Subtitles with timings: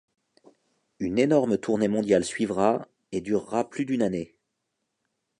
[0.97, 4.35] Une énorme tournée mondiale suivra et durera plus d'une année.